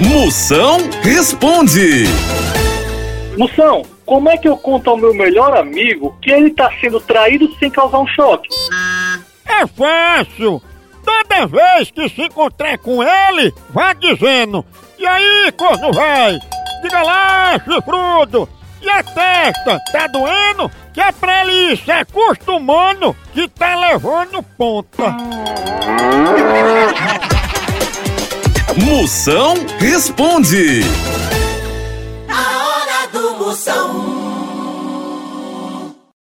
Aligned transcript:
Moção 0.00 0.78
responde. 1.02 2.04
Moção, 3.36 3.82
como 4.06 4.28
é 4.28 4.36
que 4.36 4.48
eu 4.48 4.56
conto 4.56 4.90
ao 4.90 4.96
meu 4.96 5.12
melhor 5.12 5.56
amigo 5.56 6.16
que 6.22 6.30
ele 6.30 6.50
tá 6.50 6.70
sendo 6.80 7.00
traído 7.00 7.52
sem 7.58 7.68
causar 7.68 7.98
um 7.98 8.06
choque? 8.06 8.48
É 9.44 9.66
fácil! 9.66 10.62
Toda 11.04 11.46
vez 11.46 11.90
que 11.90 12.08
se 12.08 12.22
encontrar 12.22 12.78
com 12.78 13.02
ele, 13.02 13.52
vá 13.70 13.92
dizendo: 13.92 14.64
E 14.98 15.06
aí, 15.06 15.50
corno 15.56 15.92
vai? 15.92 16.38
Diga 16.82 17.02
lá, 17.02 17.58
chifrudo! 17.58 18.48
E 18.80 18.88
a 18.88 19.02
testa, 19.02 19.80
tá 19.90 20.06
doendo? 20.06 20.70
Que 20.94 21.00
é 21.00 21.10
pra 21.10 21.42
ele 21.42 21.72
ir 21.72 21.76
se 21.78 21.90
acostumando 21.90 23.16
que 23.32 23.48
tá 23.48 23.74
levando 23.74 24.42
ponta. 24.56 25.16
Moção 28.84 29.54
responde. 29.78 30.82
A 32.28 32.64
hora 32.64 33.06
do 33.12 33.44
Moção. 33.44 34.17